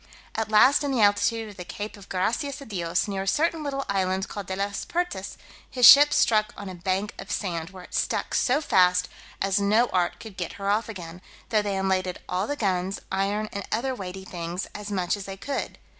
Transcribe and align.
At 0.33 0.49
last 0.49 0.83
in 0.83 0.89
the 0.91 1.03
altitude 1.03 1.47
of 1.49 1.57
the 1.57 1.63
cape 1.63 1.95
of 1.95 2.09
Gracias 2.09 2.59
a 2.59 2.65
Dios, 2.65 3.07
near 3.07 3.21
a 3.21 3.27
certain 3.27 3.61
little 3.61 3.85
island 3.87 4.27
called 4.27 4.47
De 4.47 4.55
las 4.55 4.83
Pertas, 4.83 5.37
his 5.69 5.85
ship 5.87 6.11
struck 6.11 6.51
on 6.57 6.67
a 6.67 6.73
bank 6.73 7.13
of 7.19 7.29
sand, 7.29 7.69
where 7.69 7.83
it 7.83 7.93
stuck 7.93 8.33
so 8.33 8.61
fast, 8.61 9.09
as 9.43 9.61
no 9.61 9.89
art 9.93 10.19
could 10.19 10.37
get 10.37 10.53
her 10.53 10.71
off 10.71 10.89
again, 10.89 11.21
though 11.49 11.61
they 11.61 11.77
unladed 11.77 12.19
all 12.27 12.47
the 12.47 12.55
guns, 12.55 12.99
iron, 13.11 13.47
and 13.53 13.63
other 13.71 13.93
weighty 13.93 14.25
things 14.25 14.65
as 14.73 14.89
much 14.91 15.15
as 15.15 15.25
they 15.25 15.37
could. 15.37 15.77